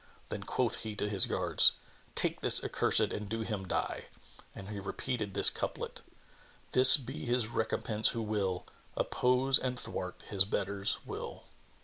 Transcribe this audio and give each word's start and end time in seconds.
Then 0.29 0.41
quoth 0.45 0.77
he 0.77 0.95
to 0.95 1.07
his 1.07 1.27
guards, 1.27 1.73
"Take 2.15 2.41
this 2.41 2.63
accursed 2.63 3.13
and 3.13 3.29
do 3.29 3.41
him 3.41 3.67
die"; 3.67 4.07
and 4.55 4.69
he 4.69 4.79
repeated 4.79 5.35
this 5.35 5.51
couplet,[FN#26] 5.51 6.71
"This 6.71 6.97
be 6.97 7.23
his 7.25 7.49
recompense 7.49 8.07
who 8.07 8.23
will 8.23 8.65
* 8.81 8.95
Oppose 8.97 9.59
and 9.59 9.79
thwart 9.79 10.23
his 10.27 10.43
betters' 10.43 11.05
will." 11.05 11.43